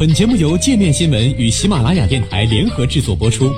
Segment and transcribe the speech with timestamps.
[0.00, 3.52] 本节目由界面新闻与喜马拉雅电台联合制作播出。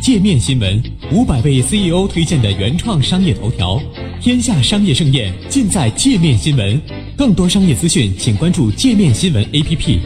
[0.00, 0.82] 界面新闻
[1.12, 3.78] 五百位 CEO 推荐的原创商业头条，
[4.18, 6.80] 天下商业盛宴尽在界面新闻。
[7.18, 9.98] 更多商业资讯，请关注界面新闻 APP。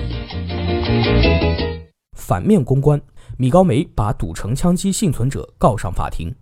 [2.17, 3.01] 反面公关，
[3.39, 6.35] 米高梅把赌城枪击幸存者告上法庭。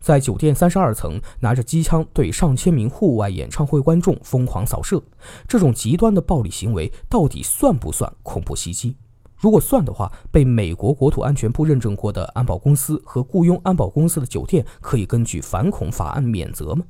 [0.00, 5.02] 在酒店三十二层拿着机枪对上千名户外演唱会观众疯狂扫射，
[5.48, 8.96] 这种极端的暴力行为到底算不算恐怖袭击？
[9.36, 16.84] 如果算的话，被美国国土安全部认证过的安保公司和雇佣安保公司的酒店可以根据反恐法案免责吗？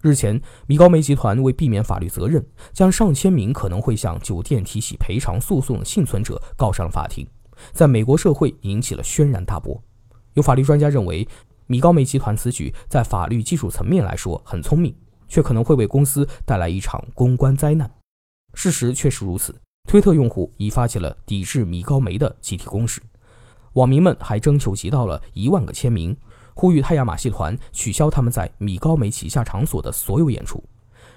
[0.00, 7.26] 日前，米高梅集团为避免法律责任，将上千名可能会向酒店提起赔偿诉讼的幸存者告上了法庭，
[7.72, 9.80] 在美国社会引起了轩然大波。
[10.32, 11.28] 有法律专家认为。
[11.66, 14.94] 米高梅集团此举在法律技术层面来说很聪明，
[15.28, 17.90] 却可能会为公司带来一场公关灾难。
[18.52, 19.54] 事实确实如此，
[19.88, 23.00] 推特用户已发起了抵制米高梅的集体攻势，
[23.72, 26.16] 网民们还征求集到了一万个签名，
[26.54, 30.62] 呼吁太阳马戏团取消他们在米高梅旗下场所的所有演出。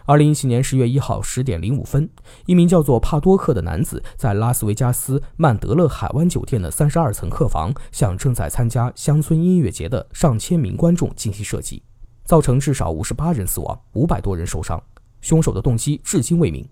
[0.08, 2.10] 二零一七年十月一号十点零五分，
[2.46, 11.84] 一名叫做帕多克的男子在拉斯维加斯曼德勒海湾酒店的三十二层客房，向正在参加乡村音乐节的上千名观众进行射击，
[12.24, 14.82] 造成至少五十八人死亡，五百多人受伤。
[15.20, 16.66] 凶手的动机至今未明。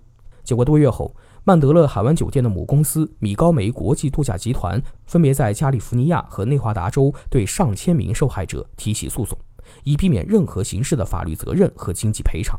[0.45, 9.37] 九个多月后，曼德勒海湾酒店的母公司米高梅国际度假集团分别在加利福尼亚和内华达州对上千名受害者提起诉讼，
[9.83, 12.57] 以避免任何形式的法律责任和经济赔偿。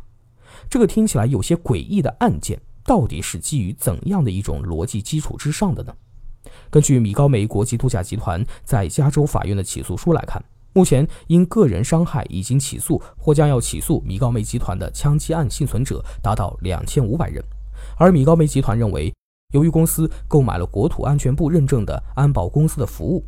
[0.69, 5.95] 这个听起来有些诡异的案件，到底是基于怎样的一种逻辑基础之上的呢？
[6.71, 17.43] 根据米高梅国际度假集团在加州法院的起诉书来看，目前因个人伤害已经起诉或将要起诉米高梅集团的枪击案幸存者达到两千五百人。
[17.97, 19.13] 而米高梅集团认为，
[19.53, 23.25] 由于公司购买了国土安全部认证的安保公司的服务，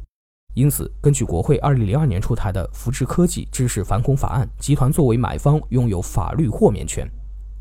[0.54, 7.08] 因此根据国会二零零二年出台的福智科技知识反恐法案，集团作为买方拥有法律豁免权。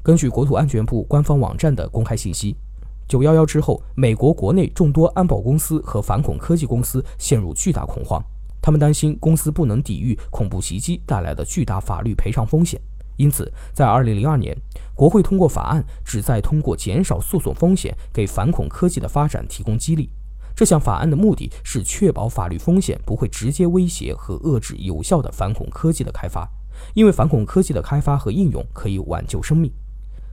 [0.07, 2.56] 根据国土安全部官方网站的公开信息，
[3.09, 8.23] 九幺幺之后，美国国内众多安保公司和反恐科技公司陷入巨大恐慌，
[8.62, 12.79] 他们担心公司不能抵御恐怖袭击带来的巨大法律赔偿风险。
[13.18, 14.57] 因此，在二零零二年，
[14.95, 20.09] 国会通过法案，旨在通过减少诉讼风险，给反恐科技的发展提供激励。
[20.56, 26.47] 这项法案的目的是确保法律风险不会直接威胁和遏制有效的反恐科技的开发，
[26.94, 29.69] 因为反恐科技的开发和应用可以挽救生命。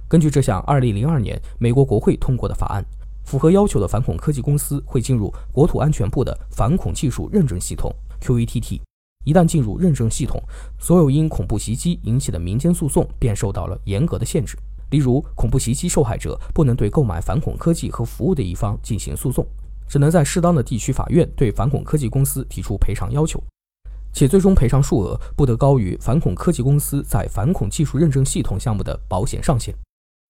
[0.09, 2.85] 根据这项2002年美国国会通过的法案，
[3.25, 8.81] 符合要求的反恐科技公司会进入国土安全部的反恐技术认证系统 （QETT）。
[9.25, 10.39] 一旦进入认证系统，
[10.79, 14.55] 所有因恐怖袭击引起的民间诉讼便受到了严格的限制。
[14.91, 19.45] 例如，恐怖袭击受害者不能对购买反恐科技和服务的一方进行诉讼，
[19.89, 23.43] 只能在适当的地区法院对反恐科技公司提出赔偿要求，
[24.13, 29.75] 且最终赔偿数额不得高于反恐科技公司在反恐技术认证系统项目的保险上限。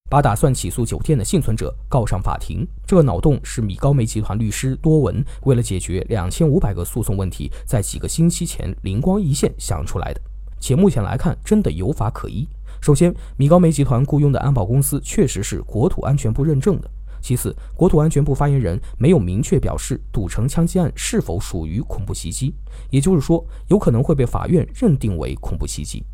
[0.07, 10.21] 把打算起诉酒店的幸存者告上法庭，这个脑洞是米高梅集团律师多文为了解决两千五百个诉讼问题，在几个星期前灵光一现想出来的。
[10.59, 12.47] 且目前来看，真的有法可依。
[12.81, 16.87] 首先，米高梅集团雇佣的安保公司确实是国土安全部认证的；
[17.19, 22.53] 其次，国土安全部发言人没有明确表示赌城枪击案是否属于恐怖袭击，
[22.91, 26.05] 也就是说，有可能会被法院认定为恐怖袭击。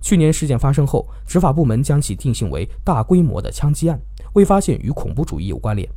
[0.00, 4.00] 去年事件发生后，执法部门将其定性为大规模的枪击案，
[4.34, 5.88] 未发现与恐怖主义有关联。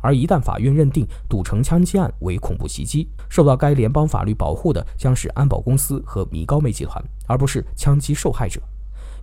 [0.00, 8.60] 而一旦法院认定赌城枪击案为恐怖袭击，受到该联邦法律保护的将是安保公司和米高梅集团，而不是枪击受害者。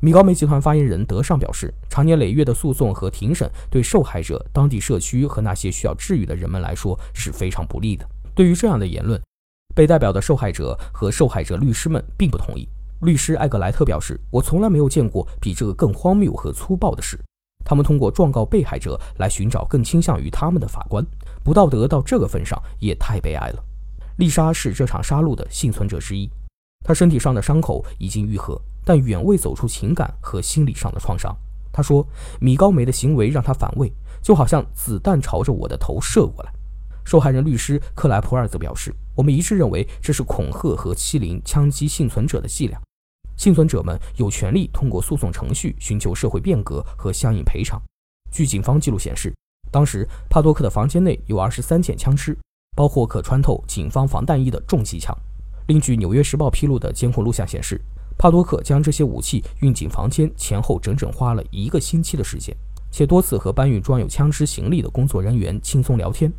[0.02, 8.08] 米高梅集团发言人德尚表示，长年累月的诉讼和庭审对受害者、当地社区和那些需要治愈的人们来说是非常不利的。
[8.34, 9.22] 对于这样的言论，
[9.76, 12.66] 被代表的受害者和受害者律师们并不同意。
[13.02, 17.18] 律师艾格莱特表示：“我从来没有见过比这个更荒谬和粗暴的事。
[17.64, 21.06] 他们通过状告被害者来寻找更倾向于他们的法官，
[21.44, 23.64] 不道德到这个份上也太悲哀了。”
[24.18, 26.30] 丽莎是这场杀戮的幸存者之一，
[26.84, 31.34] 她身体上的伤口已经愈合，但远未走出情感和心理上的创伤。
[31.72, 32.06] 她说
[32.42, 33.90] ：“米高梅的行为让她反胃，
[34.22, 36.52] 就好像子弹朝着我的头射过来。”
[37.06, 42.80] 受害人律师克莱普尔则表示：“我们一致认为这是恐吓和欺凌枪击幸存者的伎俩。”
[43.40, 47.82] 幸存者们有权利通过诉讼程序寻求社会变革和相应赔偿。
[48.30, 49.34] 据警方记录显示
[49.72, 52.38] 当时帕多克的房间内有二十三件枪支
[52.76, 55.18] 包括可穿透警方防弹衣的重机枪。
[55.68, 57.80] 另据纽约时报披露的监控录像显示
[58.18, 62.54] 帕多克将这些武器运进房间前后整整花了一个星期的时间
[62.92, 66.30] 且多次和搬运装有枪支行李的工作人员轻松聊天。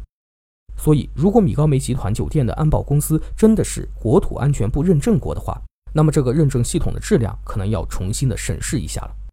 [0.77, 5.59] 所以如果米高梅集团酒店的安保公司真的是国土安全部认证过的话
[5.93, 9.20] 那么这个认证系统的质量可能要重新的审视一下了。